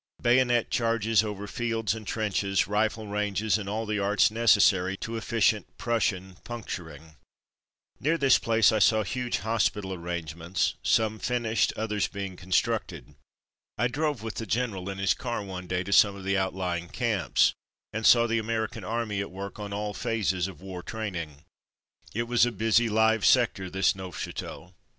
[0.19, 5.77] Bayonet charges over fields and trenches, rifle ranges, and all the arts necessary to efficient
[5.77, 7.17] Prus sian puncturing.
[7.99, 11.19] Near this place I saw huge hospital ar 266 From Mud to Mufti rangements, some
[11.43, 13.13] finished, others being constructed.
[13.77, 16.89] I drove with the general in his car one day to some of the outlying
[16.89, 17.53] camps,
[17.93, 21.43] and saw the American Army at work on all phases of war training.
[22.15, 24.73] It was a busy live sector this Neufchateau.